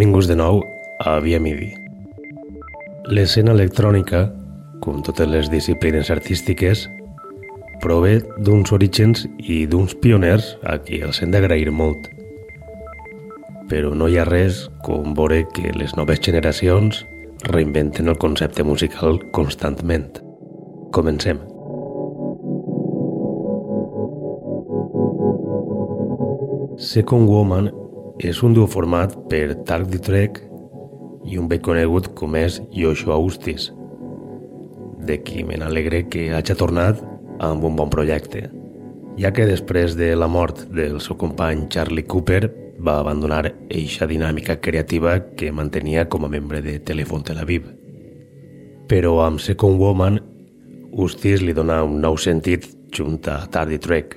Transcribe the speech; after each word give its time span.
Benvinguts 0.00 0.28
de 0.30 0.34
nou 0.34 0.62
a 1.04 1.18
Via 1.20 1.36
Midi. 1.44 1.74
L'escena 3.12 3.52
electrònica, 3.52 4.22
com 4.80 5.02
totes 5.04 5.28
les 5.28 5.50
disciplines 5.52 6.08
artístiques, 6.08 6.86
prové 7.82 8.14
d'uns 8.40 8.72
orígens 8.72 9.26
i 9.44 9.66
d'uns 9.68 9.92
pioners 10.00 10.54
a 10.64 10.78
qui 10.80 11.02
els 11.04 11.20
hem 11.20 11.34
d'agrair 11.34 11.68
molt. 11.68 12.08
Però 13.68 13.90
no 13.92 14.08
hi 14.08 14.16
ha 14.16 14.24
res 14.24 14.62
com 14.86 15.12
veure 15.18 15.42
que 15.52 15.74
les 15.76 15.92
noves 16.00 16.24
generacions 16.24 17.02
reinventen 17.50 18.08
el 18.08 18.16
concepte 18.16 18.64
musical 18.64 19.20
constantment. 19.36 20.16
Comencem. 20.96 21.44
Second 26.80 27.28
Woman 27.28 27.68
és 28.20 28.42
un 28.44 28.52
duo 28.52 28.66
format 28.68 29.14
per 29.30 29.54
Tark 29.64 29.88
Dutrek 29.88 30.42
i 31.24 31.38
un 31.40 31.46
bé 31.48 31.56
conegut 31.64 32.10
com 32.18 32.34
és 32.36 32.58
Joshua 32.74 33.16
Austis, 33.16 33.70
de 35.08 35.16
qui 35.24 35.40
me 35.44 35.56
n'alegre 35.56 36.02
que 36.12 36.26
hagi 36.36 36.56
tornat 36.60 37.00
amb 37.40 37.64
un 37.64 37.78
bon 37.78 37.88
projecte, 37.88 38.42
ja 39.16 39.32
que 39.32 39.48
després 39.48 39.96
de 39.96 40.10
la 40.20 40.28
mort 40.28 40.66
del 40.68 41.00
seu 41.00 41.16
company 41.16 41.64
Charlie 41.72 42.04
Cooper 42.04 42.42
va 42.76 42.98
abandonar 43.00 43.54
eixa 43.72 44.08
dinàmica 44.10 44.58
creativa 44.60 45.16
que 45.36 45.52
mantenia 45.52 46.04
com 46.12 46.28
a 46.28 46.32
membre 46.32 46.60
de 46.60 46.76
Telefon 46.78 47.24
Tel 47.24 47.40
Aviv. 47.40 47.72
Però 48.88 49.16
amb 49.24 49.40
Second 49.40 49.80
Woman, 49.80 50.20
Austis 50.92 51.40
li 51.40 51.56
dona 51.56 51.80
un 51.88 52.00
nou 52.04 52.20
sentit 52.20 52.68
junt 52.92 53.20
a 53.32 53.46
Tardy 53.48 53.80
Trek, 53.80 54.16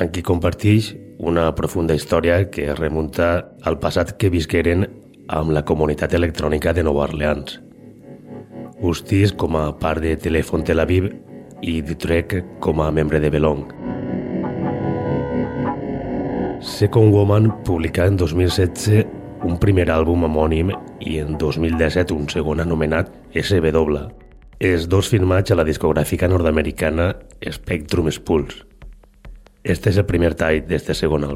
en 0.00 0.10
qui 0.10 0.26
comparteix 0.26 0.96
una 1.18 1.54
profunda 1.54 1.94
història 1.94 2.50
que 2.50 2.74
remunta 2.74 3.28
al 3.64 3.78
passat 3.80 4.16
que 4.20 4.30
visqueren 4.30 4.86
amb 5.32 5.52
la 5.54 5.64
comunitat 5.64 6.14
electrònica 6.14 6.74
de 6.76 6.84
Nova 6.86 7.06
Orleans. 7.08 7.60
Ustis 8.84 9.32
com 9.32 9.56
a 9.56 9.70
part 9.80 10.02
de 10.04 10.16
Telefon 10.20 10.64
Tel 10.64 10.82
Aviv 10.82 11.08
i 11.62 11.80
Dutrec 11.82 12.36
com 12.60 12.82
a 12.84 12.90
membre 12.92 13.20
de 13.20 13.30
Belong. 13.32 13.64
Second 16.60 17.14
Woman 17.14 17.50
publicà 17.64 18.06
en 18.10 18.16
2016 18.20 19.06
un 19.46 19.56
primer 19.62 19.86
àlbum 19.92 20.26
homònim 20.26 20.72
i 21.00 21.18
en 21.22 21.36
2017 21.40 22.14
un 22.16 22.28
segon 22.32 22.60
anomenat 22.60 23.12
SW. 23.32 24.00
Els 24.60 24.88
dos 24.88 25.08
firmats 25.12 25.52
a 25.52 25.58
la 25.58 25.66
discogràfica 25.68 26.28
nord-americana 26.28 27.12
Spectrum 27.52 28.10
Spulse. 28.10 28.65
Este 29.66 29.90
es 29.90 29.96
el 29.96 30.06
primer 30.06 30.36
tall 30.36 30.64
de 30.64 30.76
este 30.76 30.94
segundo 30.94 31.26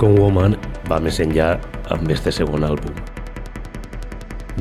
Second 0.00 0.16
Woman 0.16 0.54
va 0.88 0.96
més 1.04 1.18
enllà 1.20 1.58
amb 1.92 2.08
este 2.08 2.32
segon 2.32 2.62
àlbum. 2.64 2.94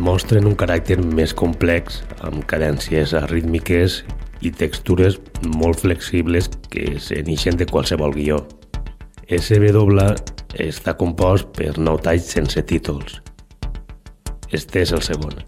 Mostren 0.03 0.49
un 0.49 0.55
caràcter 0.59 0.97
més 0.99 1.31
complex, 1.31 2.01
amb 2.27 2.43
cadències 2.51 3.13
arrítmiques 3.15 4.01
i 4.43 4.51
textures 4.51 5.15
molt 5.53 5.79
flexibles 5.85 6.49
que 6.73 6.97
s'enixen 6.99 7.55
de 7.55 7.69
qualsevol 7.69 8.11
guió. 8.17 8.41
SW 9.31 10.09
està 10.65 10.97
compost 10.99 11.55
per 11.55 11.71
nou 11.79 12.01
talls 12.03 12.27
sense 12.35 12.65
títols. 12.73 13.21
Este 14.51 14.83
és 14.83 14.91
el 14.91 15.07
segon. 15.07 15.39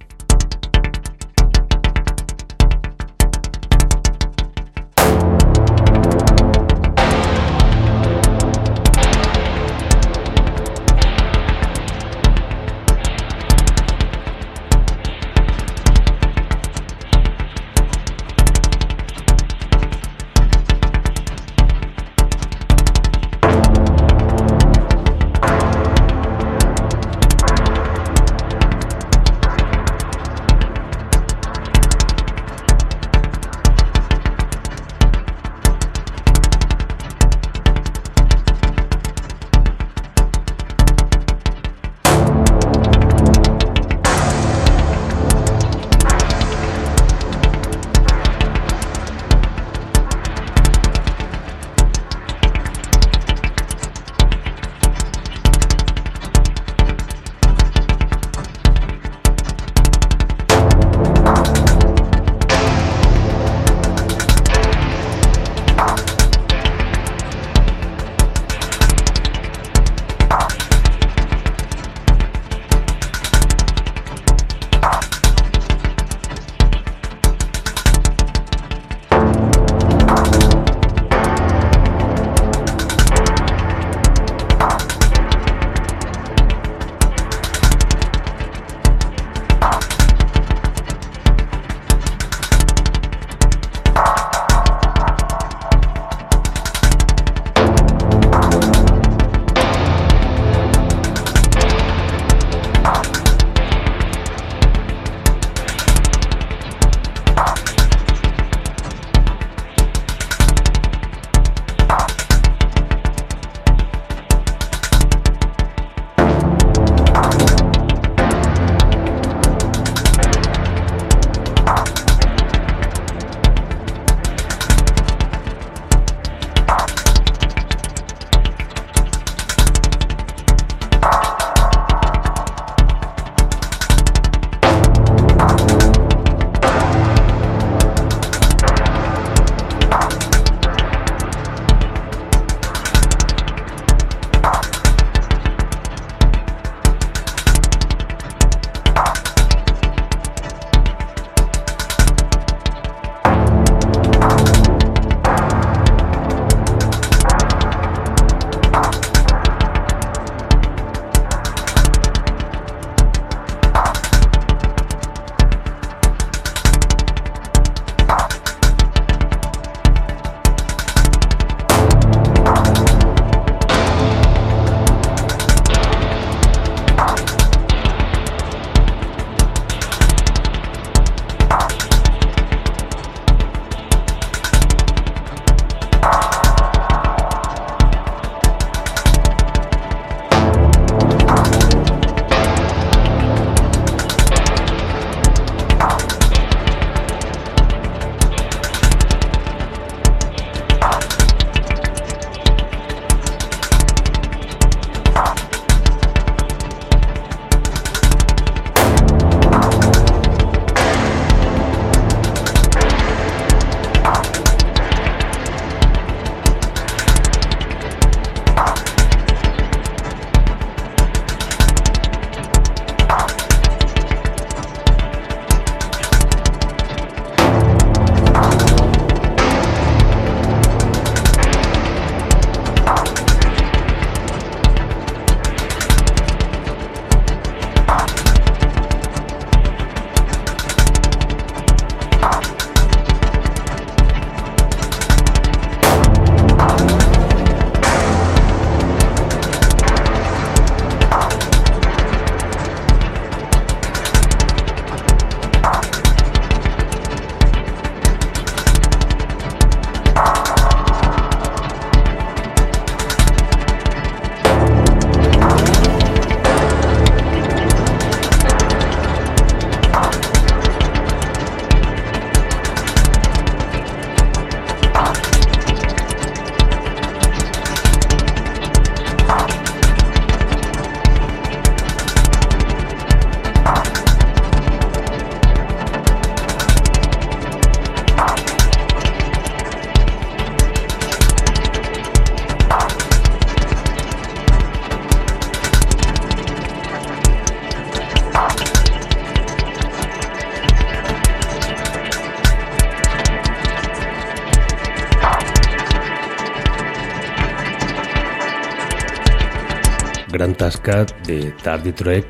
Tasca 310.62 311.08
de 311.26 311.52
Tardy 311.64 311.92
Trek 311.92 312.26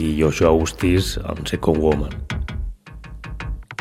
i 0.00 0.14
Joshua 0.16 0.48
Augustis 0.48 1.18
amb 1.28 1.44
Second 1.44 1.76
Woman. 1.76 2.14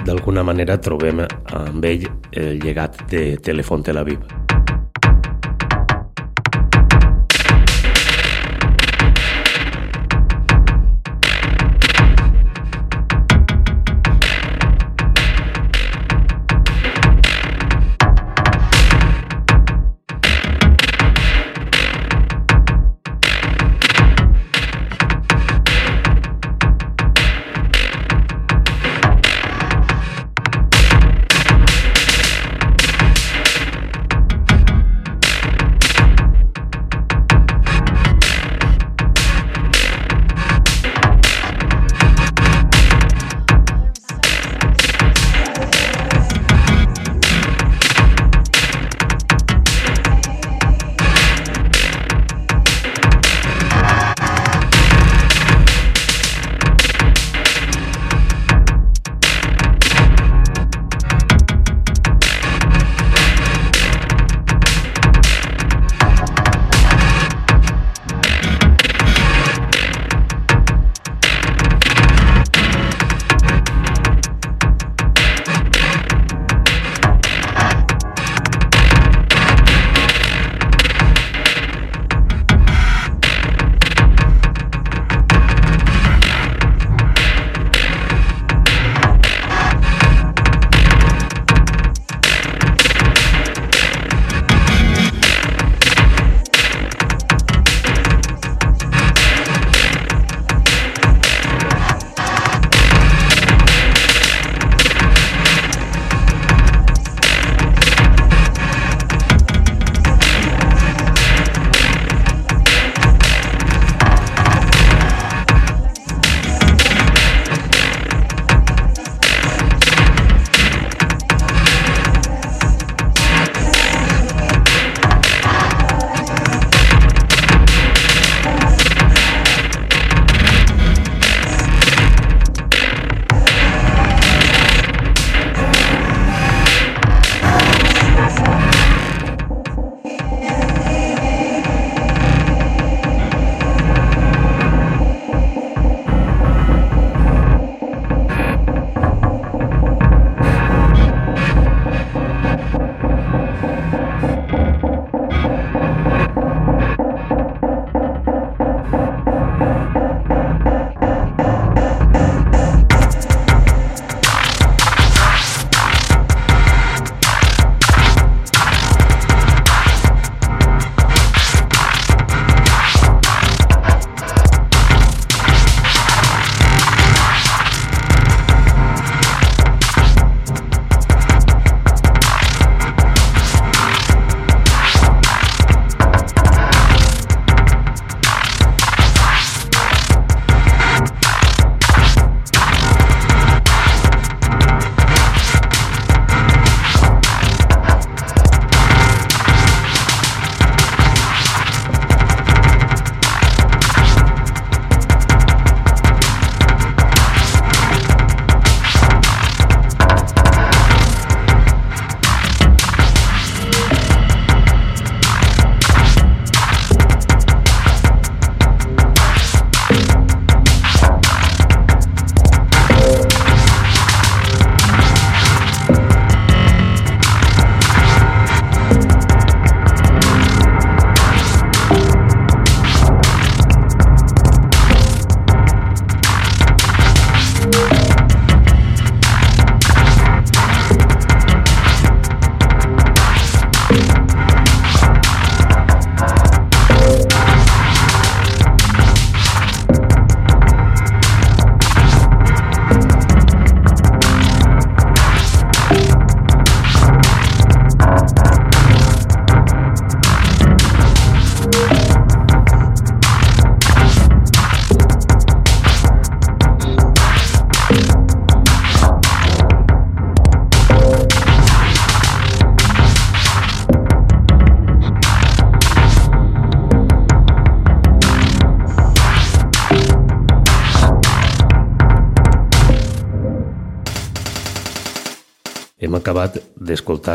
D'alguna 0.03 0.43
manera 0.43 0.75
trobem 0.75 1.21
amb 1.23 1.87
ell 1.87 2.03
el 2.35 2.59
llegat 2.59 2.99
de 3.07 3.37
Telefon 3.39 3.87
Tel 3.87 4.01
Aviv. 4.03 4.34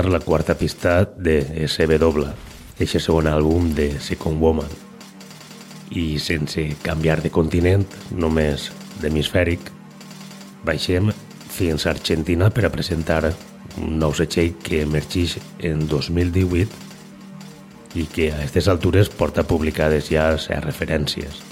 D'escoltar 0.01 0.11
la 0.11 0.25
quarta 0.25 0.55
pista 0.55 1.05
de 1.17 1.67
SW, 1.69 2.25
eixe 2.81 3.01
segon 3.01 3.27
àlbum 3.29 3.75
de 3.75 4.01
Second 4.01 4.41
Woman. 4.41 4.69
i 5.91 6.21
sense 6.23 6.77
canviar 6.85 7.21
de 7.21 7.31
continent, 7.31 7.85
només 8.15 8.71
d'hemisfèric, 9.03 9.59
baixem 10.63 11.11
fins 11.51 11.85
a 11.85 11.91
Argentina 11.91 12.49
per 12.51 12.65
a 12.65 12.71
presentar 12.71 13.35
un 13.77 13.99
nou 13.99 14.15
setxell 14.15 14.55
que 14.63 14.83
emergeix 14.85 15.39
en 15.59 15.89
2018 15.89 16.71
i 17.99 18.07
que 18.07 18.31
a 18.31 18.37
aquestes 18.39 18.69
altures 18.69 19.09
porta 19.11 19.43
publicades 19.43 20.09
ja 20.15 20.31
les 20.31 20.49
referències. 20.65 21.43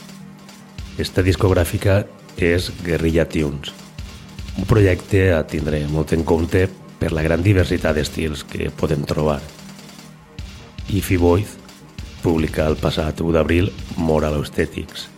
Esta 0.99 1.23
discogràfica 1.23 2.07
és 2.37 2.71
Guerrilla 2.85 3.27
Tunes, 3.27 3.75
un 4.57 4.65
projecte 4.65 5.35
a 5.35 5.43
tindre 5.43 5.83
molt 5.91 6.13
en 6.13 6.23
compte 6.23 6.69
per 6.99 7.13
la 7.15 7.23
gran 7.23 7.45
diversitat 7.47 7.97
d'estils 7.99 8.45
que 8.49 8.71
podem 8.71 9.05
trobar. 9.09 9.41
Ify 10.89 11.19
Boyd 11.21 11.55
publica 12.23 12.67
el 12.67 12.79
passat 12.81 13.21
1 13.23 13.37
d'abril 13.37 13.71
Moral 13.97 14.41
Aesthetics. 14.41 15.09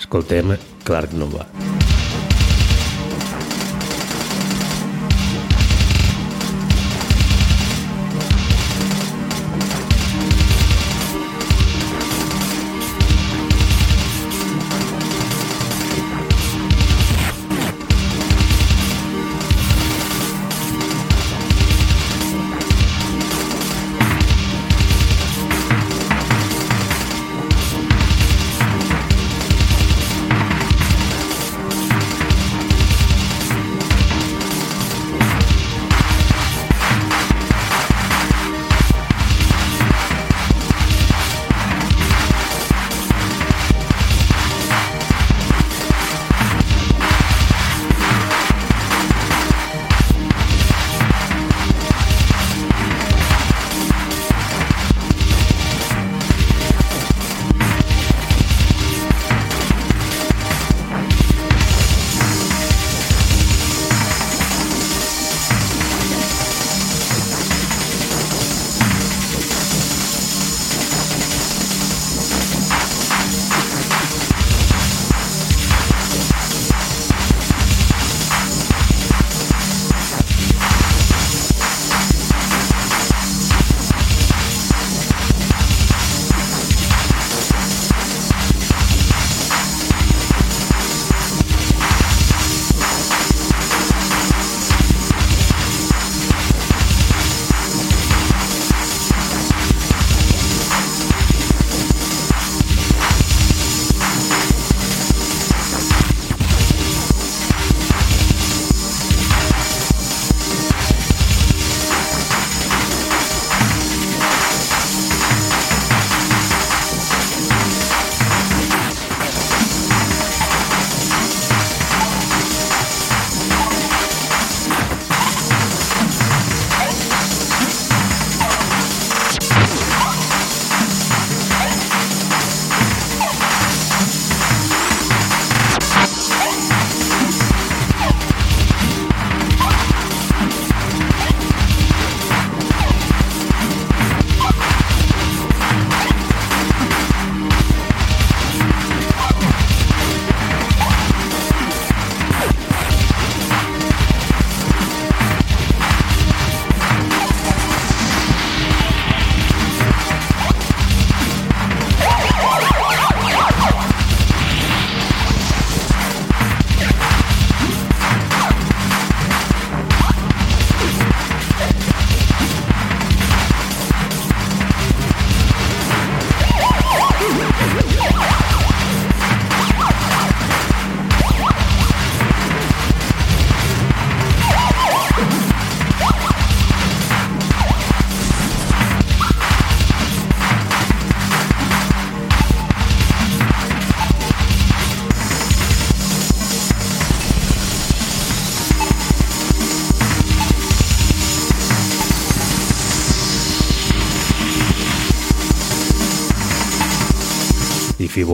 Escoltem 0.00 0.56
Clark 0.84 1.14
Nova. 1.14 1.46
Nova. 1.46 1.89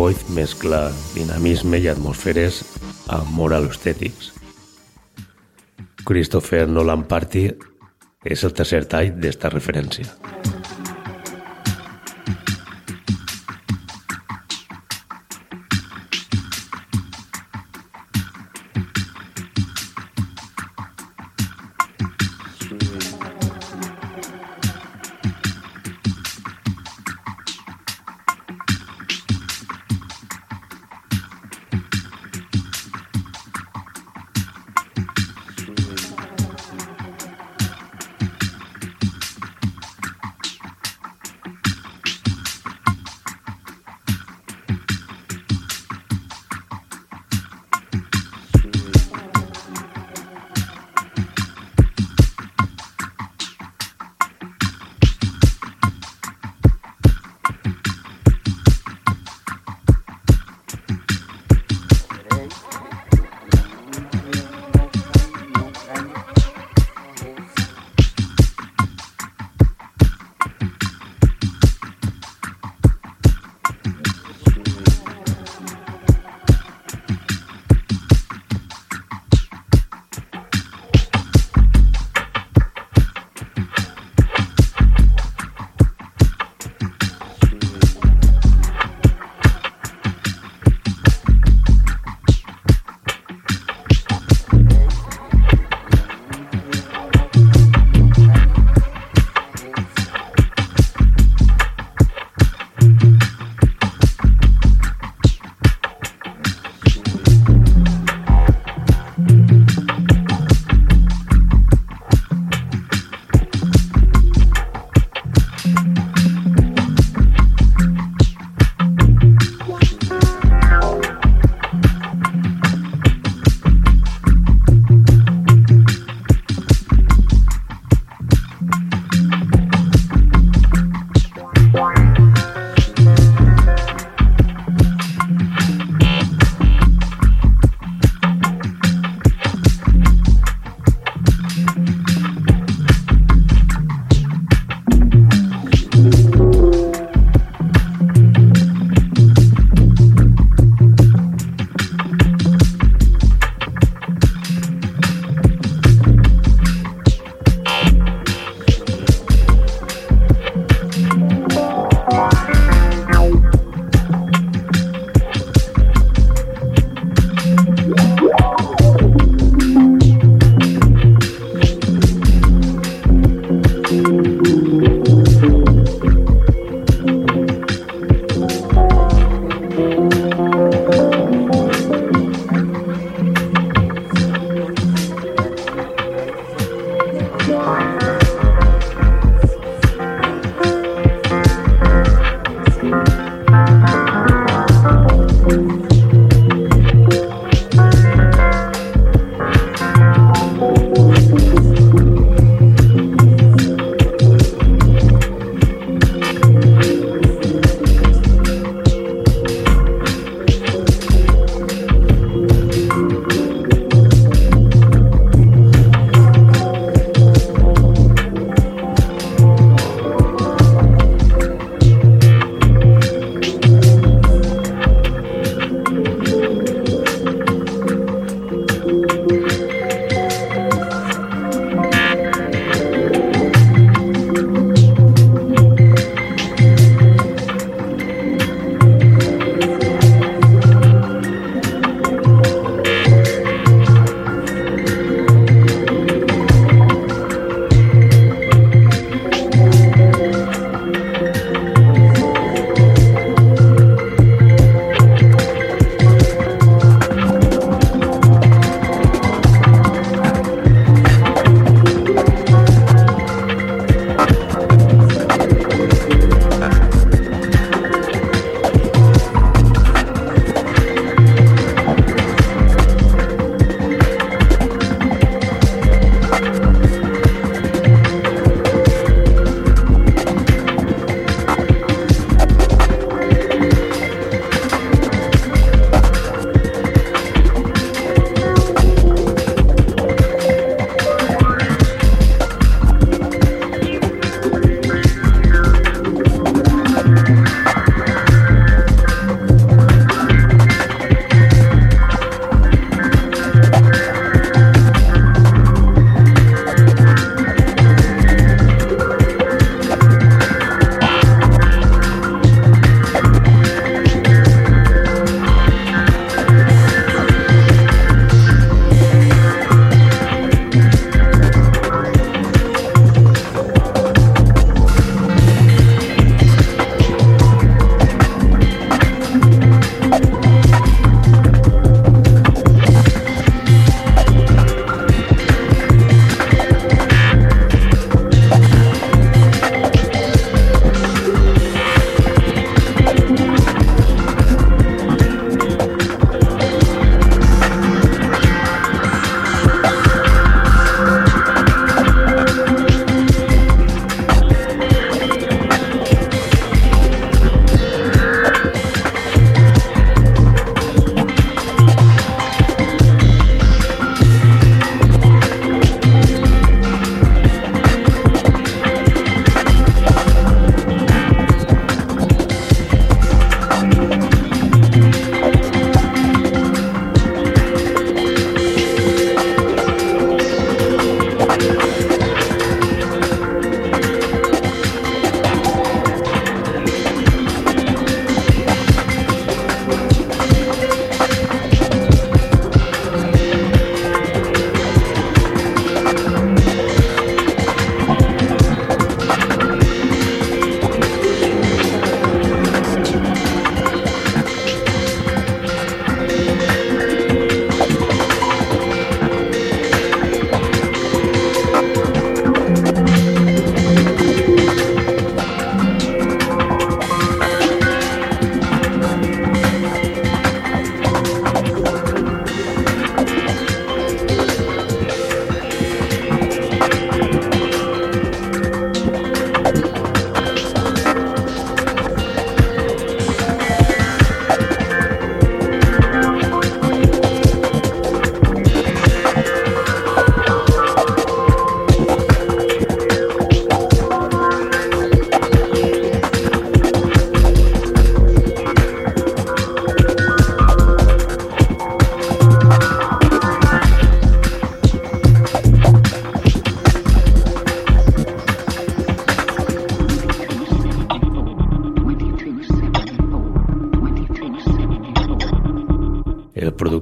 Void 0.06 0.28
mescla 0.30 0.84
dinamisme 1.16 1.80
i 1.82 1.88
atmosferes 1.90 2.60
amb 3.10 3.32
moral 3.34 3.64
estètics. 3.66 4.28
Christopher 6.06 6.68
Nolan 6.70 7.02
Party 7.10 7.42
és 8.22 8.46
el 8.46 8.54
tercer 8.54 8.84
tall 8.86 9.10
d'esta 9.18 9.50
referència. 9.50 10.06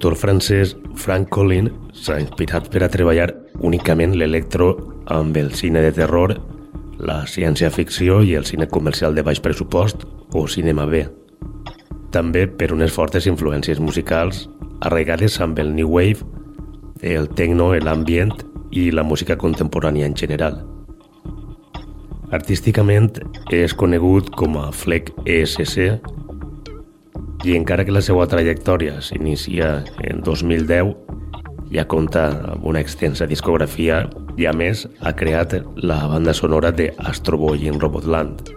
Productor 0.05 0.21
francès 0.21 0.77
Frank 0.97 1.31
Collin 1.31 1.71
s'ha 1.97 2.19
inspirat 2.21 2.67
per 2.69 2.83
a 2.85 2.91
treballar 2.93 3.31
únicament 3.65 4.13
l'electro 4.13 4.67
amb 5.09 5.37
el 5.41 5.55
cine 5.57 5.81
de 5.81 5.93
terror, 5.97 6.35
la 7.01 7.23
ciència-ficció 7.25 8.19
i 8.21 8.35
el 8.37 8.45
cine 8.45 8.69
comercial 8.69 9.15
de 9.15 9.23
baix 9.25 9.41
pressupost 9.41 10.05
o 10.37 10.45
cinema 10.47 10.85
B. 10.85 11.07
També 12.13 12.45
per 12.47 12.75
unes 12.75 12.93
fortes 12.93 13.25
influències 13.25 13.81
musicals 13.81 14.45
arraigades 14.83 15.41
amb 15.41 15.59
el 15.59 15.73
New 15.73 15.89
Wave, 15.89 16.21
el 17.01 17.31
techno, 17.33 17.73
l'ambient 17.73 18.35
i 18.73 18.91
la 18.91 19.07
música 19.09 19.39
contemporània 19.41 20.05
en 20.05 20.19
general. 20.21 20.61
Artísticament 22.31 23.23
és 23.49 23.73
conegut 23.73 24.29
com 24.37 24.61
a 24.61 24.69
Fleck 24.69 25.17
ESC 25.25 25.97
i 27.45 27.57
encara 27.59 27.85
que 27.85 27.93
la 27.93 28.03
seva 28.05 28.25
trajectòria 28.31 29.01
s'inicia 29.05 29.83
en 30.09 30.23
2010, 30.25 30.95
ja 31.75 31.85
compta 31.91 32.27
amb 32.55 32.65
una 32.71 32.81
extensa 32.81 33.29
discografia 33.29 34.05
i 34.41 34.49
a 34.49 34.55
més 34.57 34.87
ha 35.01 35.13
creat 35.13 35.59
la 35.77 36.01
banda 36.09 36.35
sonora 36.35 36.73
de 36.73 36.91
Astro 36.99 37.39
Boy 37.39 37.69
in 37.69 37.81
Robotland, 37.83 38.55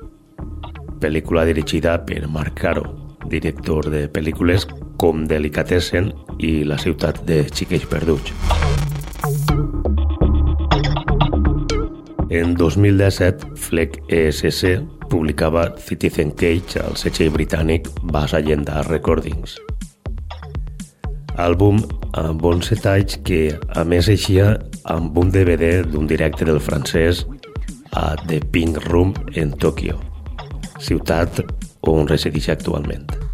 pel·lícula 1.04 1.46
dirigida 1.50 1.98
per 2.06 2.24
Mark 2.32 2.56
Caro, 2.62 2.86
director 3.28 3.92
de 3.92 4.08
pel·lícules 4.08 4.68
com 4.98 5.26
Delicatessen 5.28 6.14
i 6.40 6.62
La 6.66 6.80
ciutat 6.82 7.26
de 7.28 7.44
Xiquets 7.52 7.90
Perduts. 7.92 8.87
En 12.30 12.56
2017, 12.56 13.56
Fleck 13.56 14.02
ESC 14.10 14.82
publicava 15.10 15.70
Citizen 15.80 16.34
Cage 16.36 16.82
al 16.82 16.98
setxell 17.00 17.32
britànic 17.32 17.88
Bass 18.12 18.34
Agenda 18.36 18.82
Recordings. 18.90 19.56
Àlbum 21.40 21.80
amb 22.20 22.44
11 22.44 22.82
talls 22.84 23.16
que, 23.24 23.56
a 23.56 23.86
més, 23.88 24.10
eixia 24.12 24.50
amb 24.92 25.16
un 25.16 25.32
DVD 25.32 25.86
d'un 25.88 26.10
directe 26.10 26.44
del 26.44 26.60
francès 26.60 27.24
a 27.96 28.18
The 28.26 28.42
Pink 28.52 28.82
Room 28.90 29.16
en 29.40 29.56
Tòquio, 29.56 29.96
ciutat 30.84 31.40
on 31.88 32.12
resideix 32.12 32.52
actualment. 32.52 33.27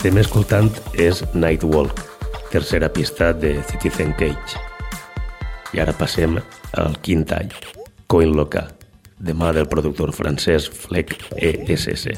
Estem 0.00 0.16
escoltant 0.16 0.70
és 0.96 1.18
Nightwalk, 1.36 1.98
tercera 2.48 2.88
pista 2.88 3.34
de 3.36 3.50
Citizen 3.68 4.14
Cage. 4.16 4.56
I 5.76 5.82
ara 5.84 5.92
passem 5.92 6.38
al 6.80 6.96
quint 7.04 7.26
tall, 7.28 7.52
Coin 8.08 8.32
Loca, 8.32 8.64
de 9.20 9.36
mà 9.36 9.52
del 9.52 9.68
productor 9.68 10.16
francès 10.16 10.70
Fleck 10.72 11.12
ESC. 11.36 12.16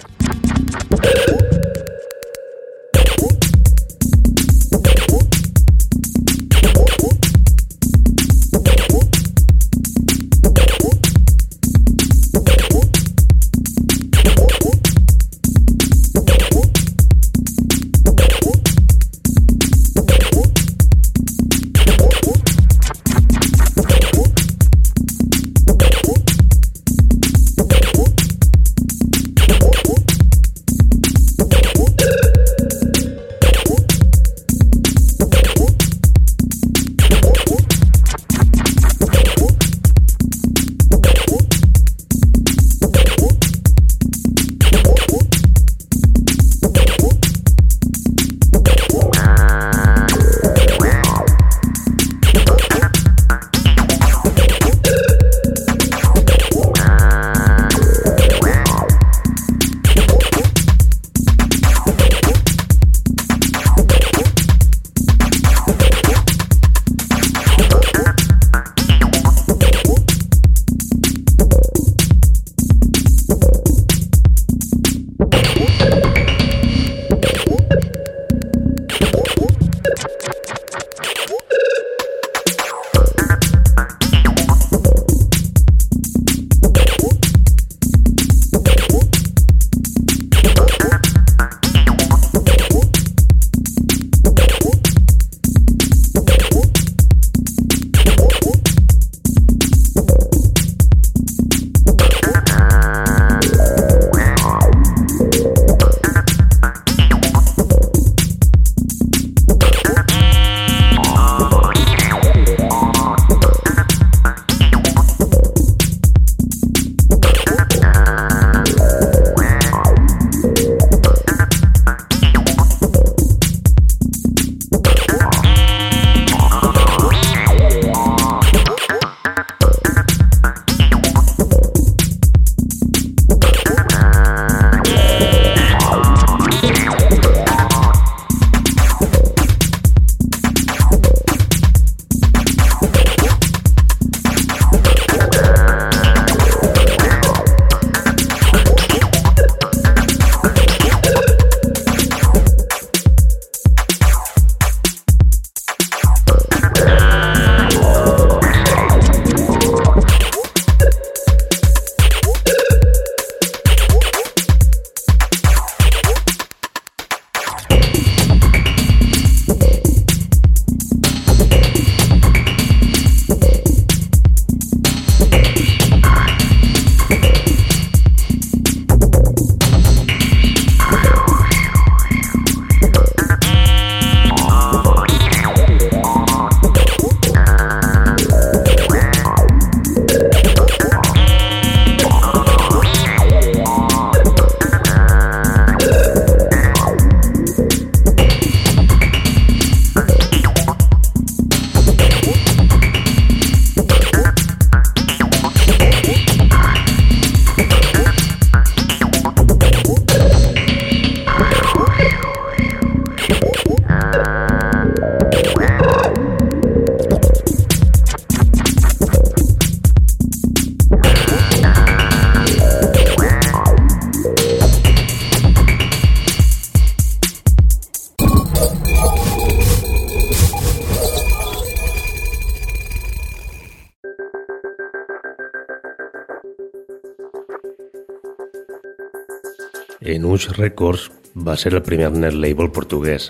Va 241.53 241.59
ser 241.61 241.75
el 241.75 241.83
primer 241.85 242.09
net 242.17 242.33
label 242.33 242.71
portuguès. 242.73 243.27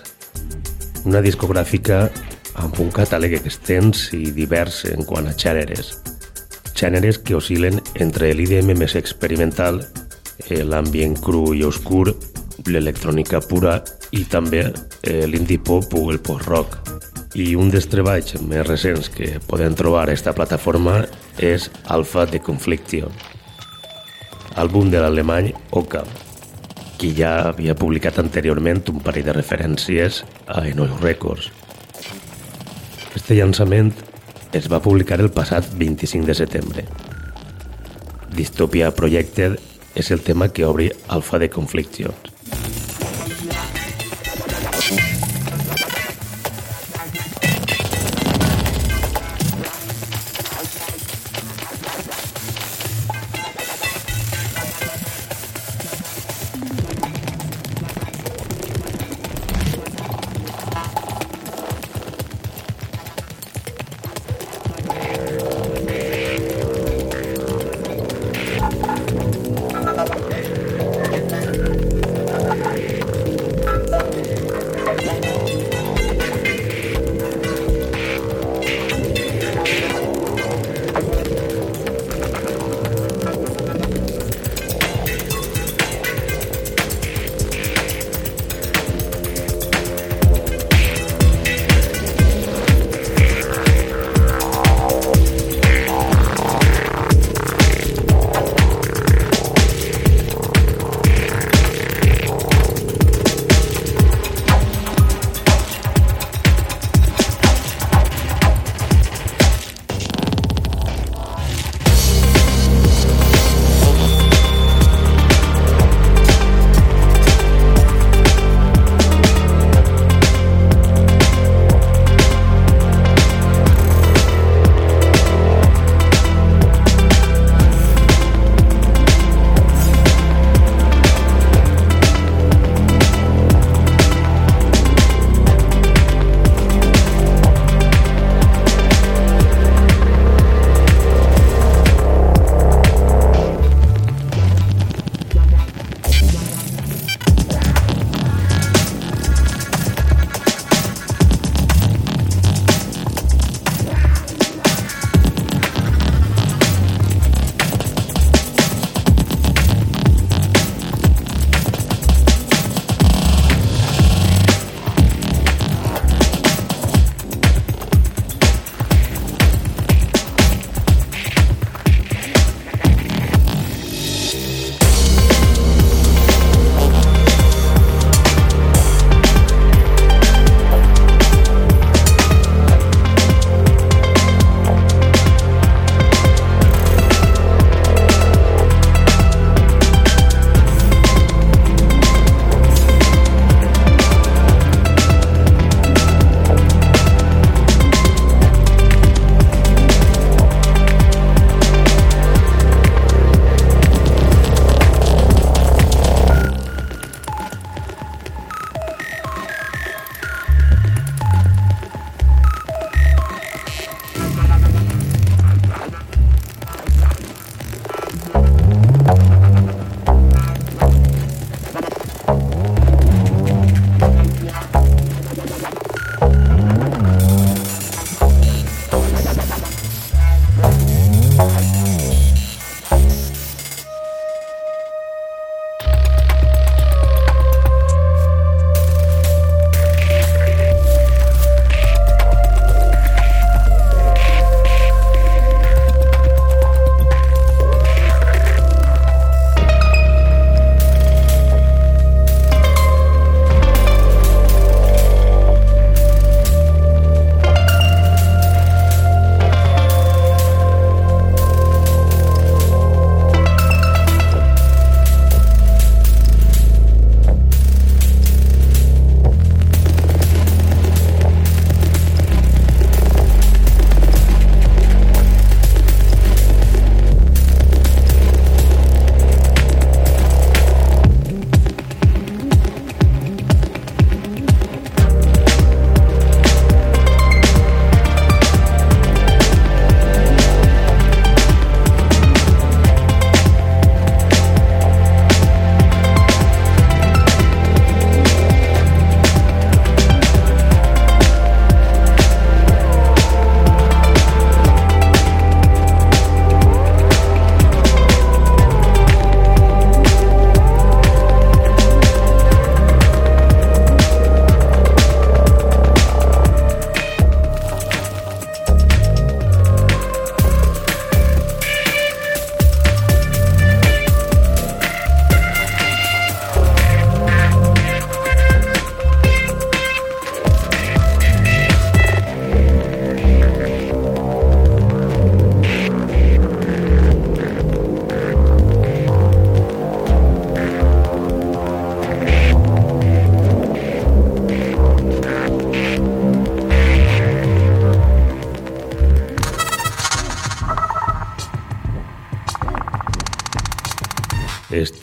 Una 1.03 1.19
discogràfica 1.25 2.05
amb 2.63 2.79
un 2.79 2.91
catàleg 2.95 3.35
extens 3.35 4.05
i 4.15 4.29
divers 4.31 4.83
en 4.87 5.03
quant 5.09 5.27
a 5.27 5.33
gèneres. 5.35 5.89
Gèneres 6.79 7.19
que 7.19 7.35
oscil·len 7.35 7.81
entre 8.05 8.31
l'IDM 8.31 8.71
més 8.79 8.95
experimental, 8.95 9.81
l'ambient 10.71 11.17
cru 11.19 11.51
i 11.57 11.65
oscur, 11.67 12.13
l'electrònica 12.69 13.43
pura 13.43 13.75
i 14.15 14.23
també 14.31 14.63
eh, 14.69 15.25
l'indie 15.27 15.59
pop 15.59 15.91
o 15.99 16.07
el 16.13 16.23
post-rock. 16.23 16.79
I 17.35 17.57
un 17.59 17.73
dels 17.73 17.89
treballs 17.91 18.37
més 18.47 18.67
recents 18.69 19.11
que 19.11 19.33
poden 19.49 19.75
trobar 19.75 20.07
a 20.07 20.15
esta 20.15 20.31
plataforma 20.37 21.01
és 21.41 21.67
Alpha 21.91 22.29
de 22.29 22.39
Confliction, 22.39 23.11
àlbum 24.55 24.93
de 24.93 25.01
l'alemany 25.01 25.51
Oka, 25.73 26.05
qui 26.97 27.13
ja 27.17 27.33
havia 27.49 27.75
publicat 27.75 28.19
anteriorment 28.21 28.83
un 28.91 28.99
parell 29.03 29.27
de 29.27 29.35
referències 29.35 30.23
a 30.47 30.65
Enoch 30.69 31.01
Records. 31.03 31.51
Este 33.15 33.37
llançament 33.37 33.93
es 34.53 34.69
va 34.69 34.81
publicar 34.83 35.19
el 35.21 35.31
passat 35.33 35.69
25 35.77 36.29
de 36.29 36.37
setembre. 36.37 36.85
Dystopia 38.33 38.91
Projected 38.97 39.59
és 39.95 40.11
el 40.11 40.21
tema 40.25 40.49
que 40.49 40.65
obri 40.65 40.91
Alpha 41.07 41.39
de 41.39 41.49
Conflictions. 41.53 42.32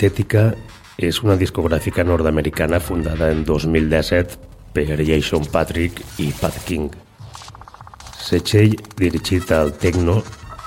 Estètica 0.01 0.55
és 0.97 1.19
una 1.21 1.35
discogràfica 1.37 2.01
nord-americana 2.09 2.79
fundada 2.81 3.27
en 3.35 3.43
2017 3.45 4.39
per 4.73 4.97
Jason 4.97 5.45
Patrick 5.53 6.01
i 6.25 6.31
Pat 6.39 6.57
King. 6.65 6.89
Setxell 8.17 8.79
dirigit 8.97 9.53
al 9.53 9.75
techno 9.77 10.23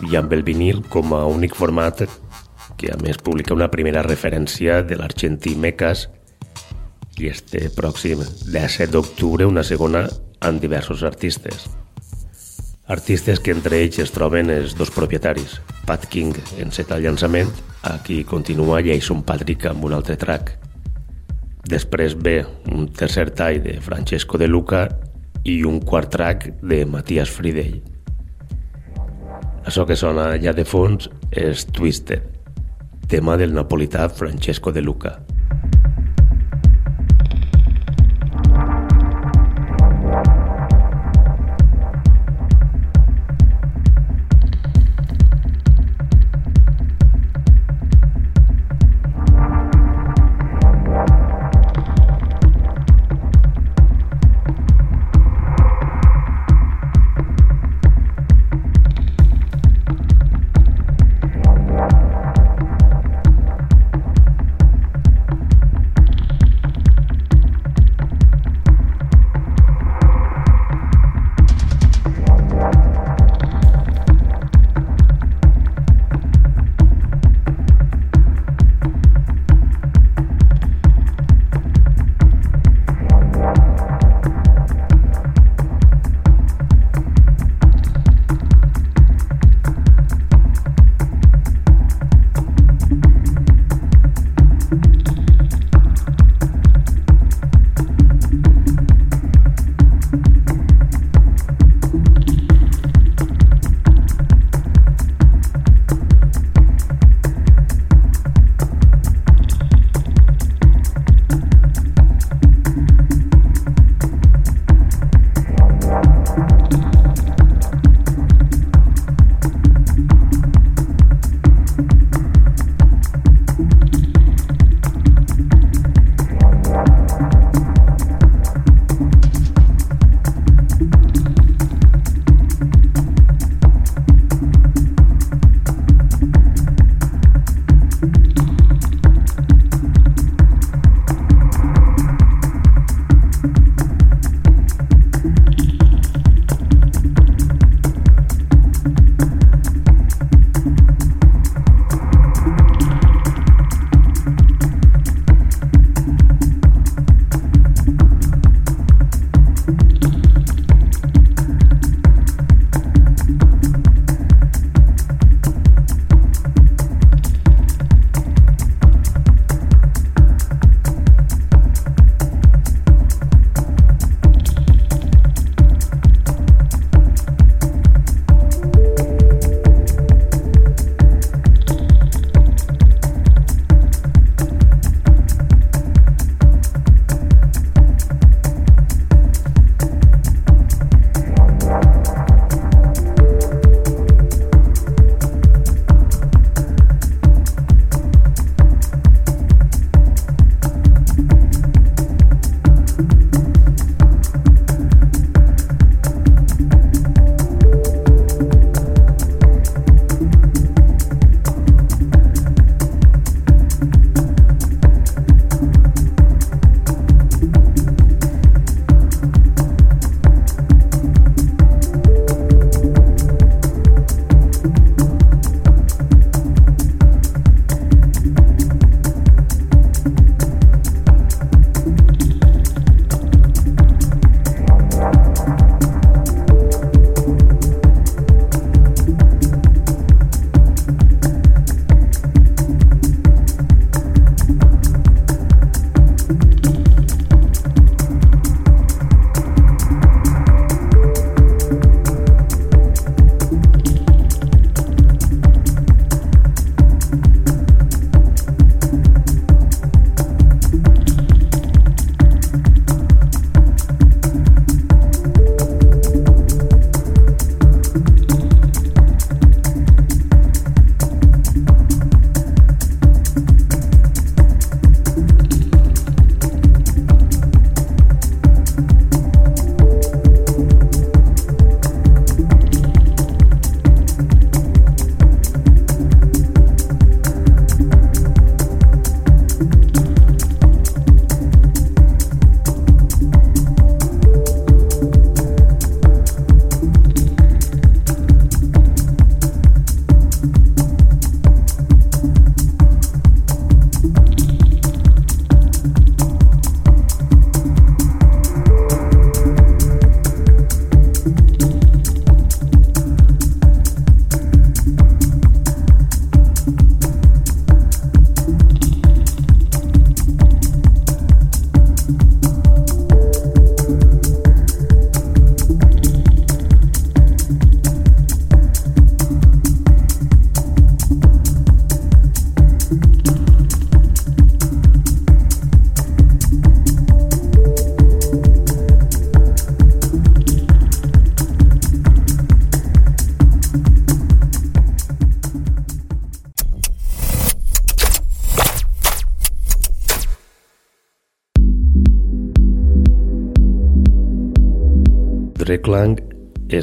i 0.05 0.13
amb 0.21 0.37
el 0.37 0.45
vinil 0.45 0.83
com 0.85 1.17
a 1.17 1.23
únic 1.25 1.57
format 1.57 2.05
que 2.77 2.93
a 2.93 2.99
més 3.01 3.17
publica 3.17 3.57
una 3.57 3.71
primera 3.73 4.05
referència 4.05 4.83
de 4.85 5.01
l'argentí 5.01 5.57
Mecas 5.57 6.05
i 7.17 7.33
este 7.33 7.71
pròxim 7.73 8.21
17 8.21 8.91
d'octubre 8.93 9.49
una 9.49 9.65
segona 9.65 10.05
amb 10.45 10.61
diversos 10.61 11.01
artistes. 11.01 11.71
Artistes 12.85 13.41
que 13.41 13.57
entre 13.57 13.81
ells 13.81 13.97
es 13.97 14.13
troben 14.13 14.53
els 14.53 14.77
dos 14.77 14.93
propietaris, 14.93 15.57
Pat 15.83 16.05
King 16.07 16.37
en 16.63 16.71
set 16.71 16.91
al 16.95 17.03
llançament, 17.03 17.49
aquí 17.83 18.21
continua 18.23 18.81
Jason 18.83 19.23
Patrick 19.27 19.65
amb 19.67 19.83
un 19.83 19.95
altre 19.97 20.15
track. 20.19 20.53
Després 21.67 22.15
ve 22.15 22.37
un 22.71 22.87
tercer 22.91 23.29
tall 23.35 23.59
de 23.63 23.79
Francesco 23.83 24.39
De 24.39 24.47
Luca 24.47 24.85
i 25.43 25.59
un 25.67 25.81
quart 25.83 26.11
track 26.11 26.61
de 26.63 26.83
Matías 26.87 27.31
Fridell. 27.31 27.81
Això 29.67 29.83
que 29.87 29.99
sona 29.99 30.33
ja 30.43 30.55
de 30.55 30.63
fons 30.67 31.09
és 31.31 31.67
Twisted, 31.71 32.23
tema 33.11 33.35
del 33.39 33.55
napolità 33.55 34.07
Francesco 34.11 34.71
De 34.71 34.83
Luca. 34.83 35.17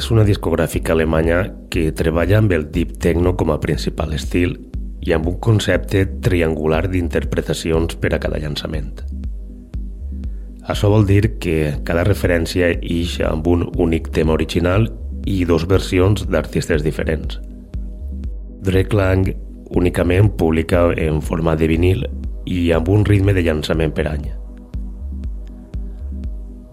És 0.01 0.09
una 0.09 0.23
discogràfica 0.25 0.95
alemanya 0.95 1.43
que 1.69 1.91
treballa 1.93 2.39
amb 2.41 2.53
el 2.55 2.63
deep 2.73 2.95
techno 3.03 3.35
com 3.37 3.51
a 3.53 3.59
principal 3.61 4.15
estil 4.17 4.55
i 5.05 5.13
amb 5.13 5.27
un 5.29 5.35
concepte 5.45 6.01
triangular 6.25 6.87
d'interpretacions 6.89 7.99
per 8.01 8.15
a 8.15 8.19
cada 8.23 8.39
llançament. 8.41 9.03
Això 10.65 10.89
vol 10.89 11.05
dir 11.05 11.35
que 11.43 11.75
cada 11.85 12.05
referència 12.07 12.71
ix 12.81 13.19
amb 13.27 13.45
un 13.51 13.67
únic 13.77 14.09
tema 14.15 14.33
original 14.33 14.87
i 15.29 15.43
dos 15.45 15.67
versions 15.69 16.25
d'artistes 16.25 16.81
diferents. 16.85 17.37
Drecklang 18.65 19.29
únicament 19.77 20.31
publica 20.37 20.87
en 20.97 21.21
format 21.21 21.61
de 21.61 21.69
vinil 21.69 22.07
i 22.49 22.71
amb 22.73 22.89
un 22.89 23.05
ritme 23.05 23.37
de 23.37 23.45
llançament 23.45 23.93
per 23.93 24.07
any. 24.15 24.25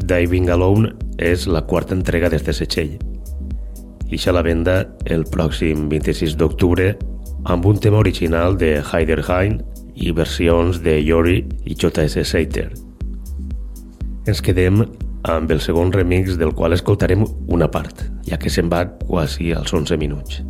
Diving 0.08 0.48
Alone 0.48 0.94
és 1.18 1.44
la 1.50 1.66
quarta 1.68 1.96
entrega 1.96 2.32
d'este 2.32 2.56
setxell. 2.56 2.96
Ixa 4.08 4.32
la 4.32 4.40
venda 4.40 4.78
el 5.04 5.26
pròxim 5.28 5.88
26 5.90 6.38
d'octubre 6.40 6.94
amb 7.52 7.66
un 7.68 7.76
tema 7.76 8.00
original 8.00 8.56
de 8.56 8.78
Heiderheim 8.80 9.58
i 10.00 10.14
versions 10.16 10.80
de 10.84 10.96
Yori 11.02 11.42
i 11.68 11.76
J.S. 11.76 12.24
Seiter. 12.24 12.70
Ens 14.28 14.40
quedem 14.44 14.80
amb 15.28 15.52
el 15.52 15.60
segon 15.60 15.92
remix 15.92 16.38
del 16.40 16.54
qual 16.56 16.76
escoltarem 16.76 17.26
una 17.52 17.68
part, 17.68 18.06
ja 18.24 18.40
que 18.40 18.52
se'n 18.52 18.72
va 18.72 18.86
quasi 19.04 19.52
als 19.52 19.76
11 19.76 20.00
minuts. 20.00 20.40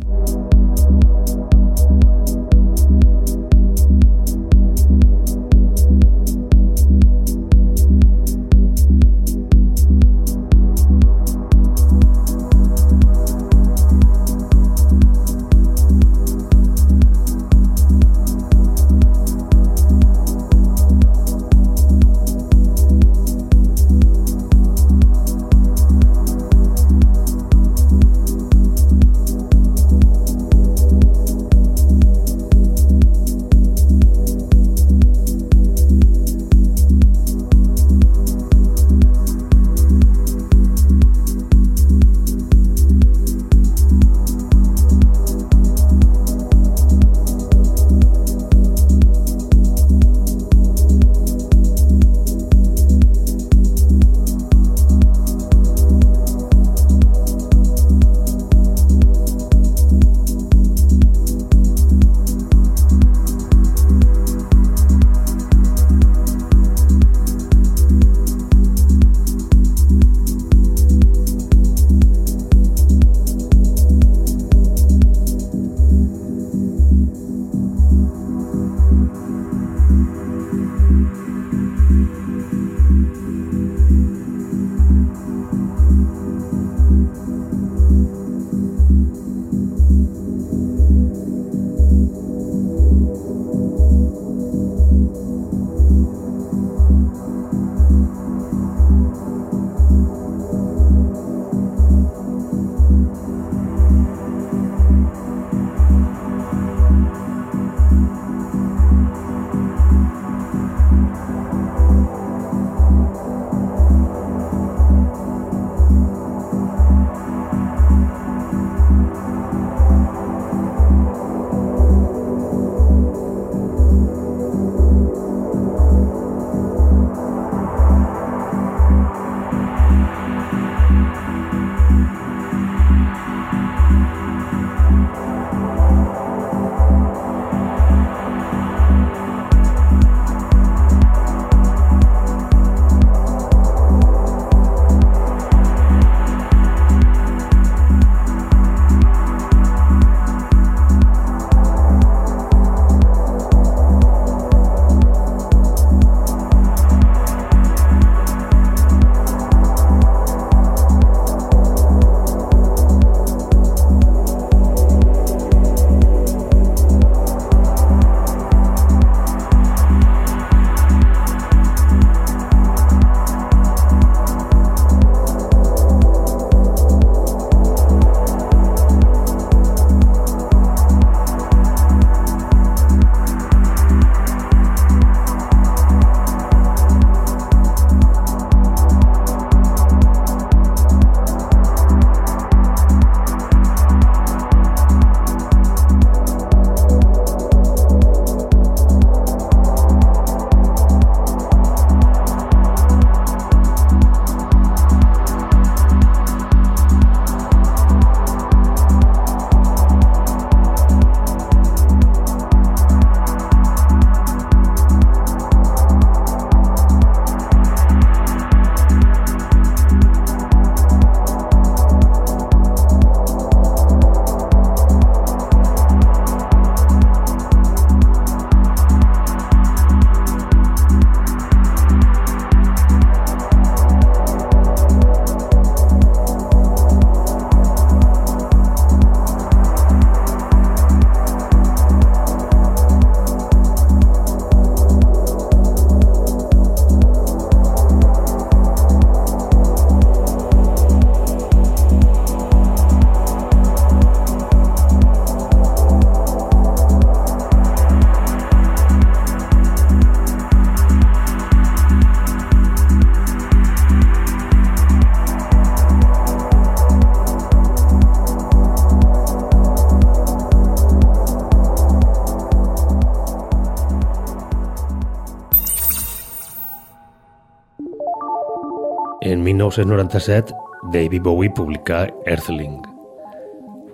1997, 279.69 280.53
David 280.91 281.21
Bowie 281.21 281.51
publicà 281.53 282.07
Earthling, 282.25 282.79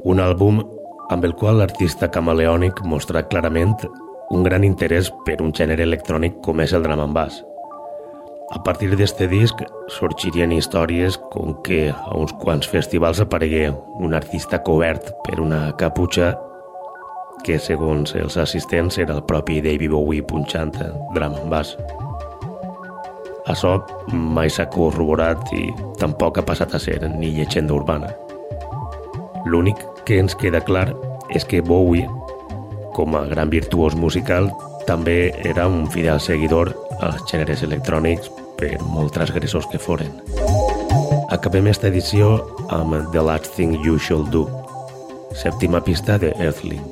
un 0.07 0.21
àlbum 0.23 0.61
amb 1.11 1.25
el 1.27 1.33
qual 1.35 1.59
l'artista 1.59 2.07
camaleònic 2.07 2.79
mostra 2.87 3.25
clarament 3.27 3.75
un 4.31 4.45
gran 4.45 4.63
interès 4.63 5.11
per 5.25 5.41
un 5.43 5.51
gènere 5.53 5.83
electrònic 5.83 6.39
com 6.45 6.61
és 6.63 6.73
el 6.73 6.85
drum 6.85 7.03
and 7.03 7.13
bass. 7.17 7.43
A 8.55 8.61
partir 8.63 8.91
d'este 8.95 9.27
disc 9.27 9.61
sorgirien 9.97 10.53
històries 10.53 11.17
com 11.33 11.57
que 11.65 11.89
a 11.91 12.15
uns 12.15 12.33
quants 12.39 12.69
festivals 12.69 13.19
aparegué 13.19 13.67
un 13.99 14.13
artista 14.13 14.61
cobert 14.63 15.11
per 15.25 15.41
una 15.41 15.73
caputxa 15.77 16.35
que, 17.43 17.59
segons 17.59 18.15
els 18.15 18.37
assistents, 18.37 18.97
era 19.01 19.17
el 19.17 19.25
propi 19.27 19.59
David 19.61 19.91
Bowie 19.91 20.23
punxant 20.23 20.77
drum 20.77 21.33
and 21.33 21.49
bass. 21.49 21.75
Això 23.45 23.75
mai 24.09 24.49
s'ha 24.49 24.65
corroborat 24.73 25.51
i 25.53 25.67
tampoc 26.01 26.39
ha 26.39 26.45
passat 26.45 26.73
a 26.73 26.81
ser 26.81 26.97
ni 27.13 27.29
llegenda 27.35 27.75
urbana. 27.75 28.09
L'únic 29.45 29.81
que 30.05 30.17
ens 30.17 30.33
queda 30.33 30.63
clar 30.65 30.87
és 31.29 31.45
que 31.45 31.61
Bowie, 31.61 32.07
com 32.97 33.13
a 33.13 33.25
gran 33.29 33.51
virtuós 33.53 33.93
musical, 33.93 34.49
també 34.89 35.33
era 35.45 35.67
un 35.69 35.85
fidel 35.93 36.19
seguidor 36.21 36.73
als 37.05 37.21
gèneres 37.29 37.61
electrònics 37.65 38.31
per 38.57 38.75
molt 38.81 39.13
transgressors 39.13 39.69
que 39.69 39.81
foren. 39.81 40.09
Acabem 41.29 41.67
esta 41.67 41.89
edició 41.89 42.39
amb 42.73 43.11
The 43.13 43.21
Last 43.21 43.53
Thing 43.57 43.77
You 43.83 43.99
Should 43.99 44.31
Do, 44.33 44.45
sèptima 45.37 45.83
pista 45.83 46.17
de 46.17 46.33
Earthling, 46.39 46.85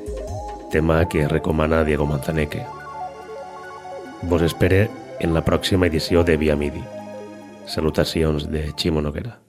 tema 0.73 1.03
que 1.09 1.27
recomana 1.27 1.83
Diego 1.83 2.05
Manzaneque. 2.05 2.65
Vos 4.29 4.41
espere 4.41 4.89
en 5.23 5.33
la 5.33 5.41
pròxima 5.47 5.87
edició 5.87 6.23
de 6.27 6.35
Via 6.37 6.57
Midi. 6.59 6.83
Salutacions 7.65 8.49
de 8.51 8.67
Ximo 8.75 9.01
Noguera. 9.01 9.42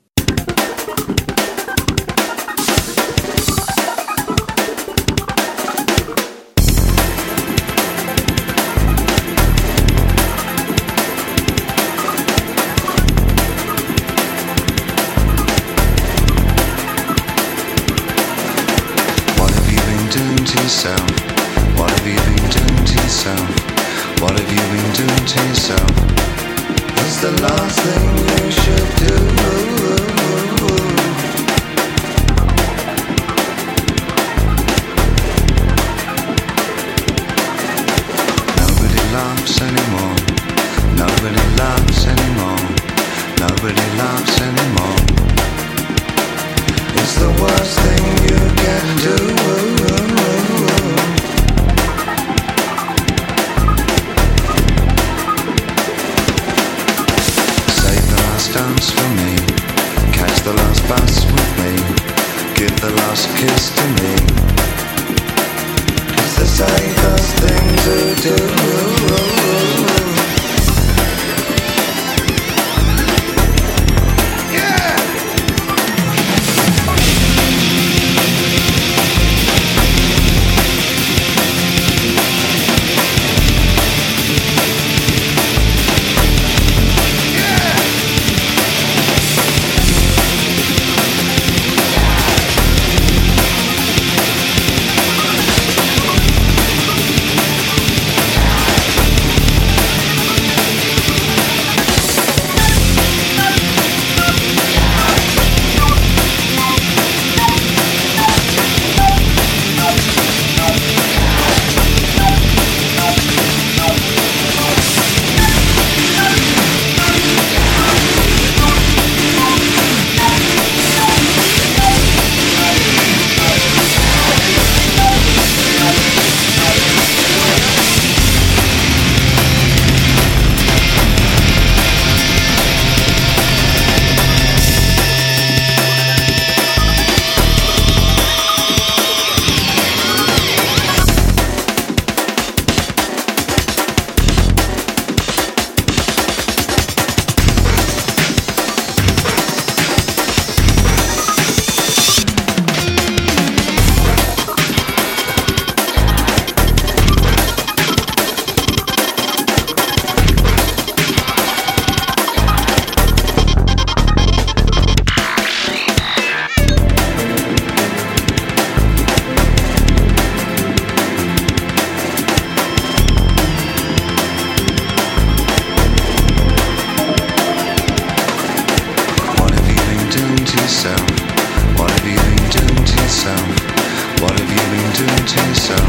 Yourself. 185.54 185.80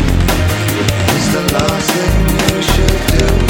It's 1.15 1.27
the 1.33 1.41
last 1.53 1.89
thing 1.91 2.55
you 2.55 2.61
should 2.61 3.39
do. 3.39 3.44